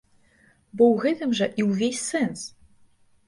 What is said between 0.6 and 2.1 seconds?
Бо ў гэтым жа і ўвесь